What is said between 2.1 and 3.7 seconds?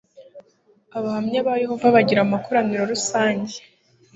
amakoraniro rusange